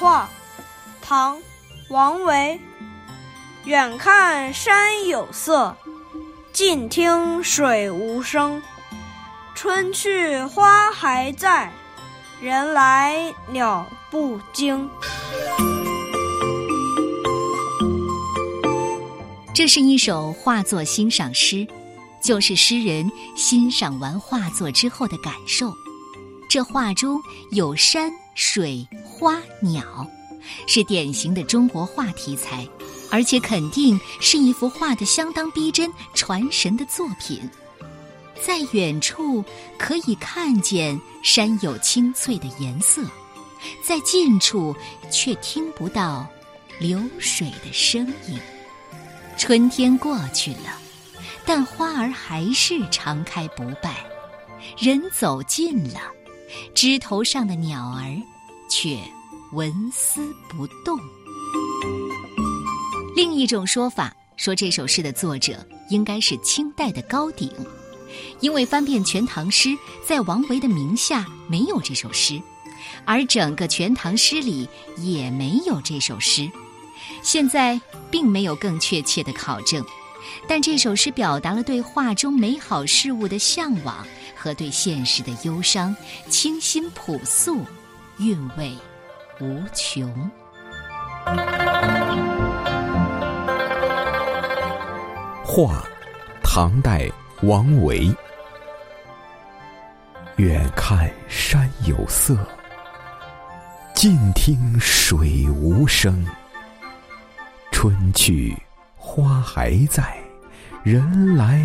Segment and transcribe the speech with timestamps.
[0.00, 0.26] 画，
[1.02, 1.36] 唐·
[1.90, 2.58] 王维。
[3.66, 5.76] 远看山有色，
[6.54, 8.62] 近听水无声。
[9.54, 11.70] 春去花还在，
[12.40, 14.88] 人来鸟不惊。
[19.52, 21.68] 这是一首画作欣赏诗，
[22.22, 25.70] 就是诗人欣赏完画作之后的感受。
[26.48, 28.88] 这画中有山水
[29.20, 29.84] 花鸟，
[30.66, 32.66] 是典型的中国画题材，
[33.10, 37.38] 而且肯定是一幅画的相当逼真、传神的作品。
[38.40, 39.44] 在远处
[39.76, 43.02] 可以看见山有青翠的颜色，
[43.84, 44.74] 在近处
[45.12, 46.26] 却听不到
[46.78, 48.40] 流水的声音。
[49.36, 50.78] 春天过去了，
[51.44, 53.96] 但花儿还是常开不败。
[54.78, 56.00] 人走近了。
[56.74, 58.16] 枝头上的鸟儿
[58.70, 58.96] 却
[59.52, 60.98] 纹丝不动。
[63.14, 67.50] 另一种说法说，这首诗的作者应该是清代的高鼎，
[68.38, 69.68] 因为翻遍《全唐诗》，
[70.06, 72.40] 在王维的名下没有这首诗，
[73.04, 76.50] 而整个《全唐诗》里也没有这首诗。
[77.22, 77.78] 现在
[78.10, 79.84] 并没有更确切的考证，
[80.46, 84.06] 但这首诗表达了对画中美好事物的向往。
[84.42, 85.94] 和对现实的忧伤，
[86.30, 87.62] 清新朴素，
[88.20, 88.76] 韵味
[89.40, 90.30] 无穷。
[95.42, 95.82] 画，
[96.42, 98.14] 唐代王维。
[100.36, 102.36] 远看山有色，
[103.94, 106.22] 近听水无声。
[107.72, 108.54] 春去
[108.96, 110.18] 花还在，
[110.82, 111.58] 人来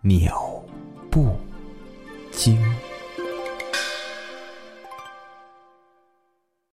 [0.00, 0.58] 鸟。
[1.10, 1.38] 不
[2.30, 2.58] 惊。